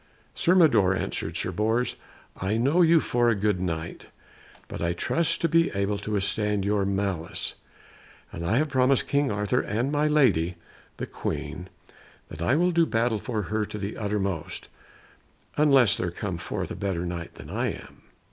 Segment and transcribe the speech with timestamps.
[0.33, 1.95] "Sir Mador," answered Sir Bors,
[2.35, 4.07] "I know you for a good Knight,
[4.67, 7.53] but I trust to be able to withstand your malice;
[8.31, 10.55] and I have promised King Arthur and my Lady
[10.97, 11.69] the Queen
[12.29, 14.69] that I will do battle for her to the uttermost,
[15.55, 18.01] unless there come forth a better Knight than I am."